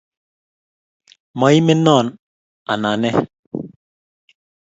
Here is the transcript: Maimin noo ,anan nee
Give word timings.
Maimin 1.39 1.79
noo 1.85 2.01
,anan 2.71 2.95
nee 3.01 3.15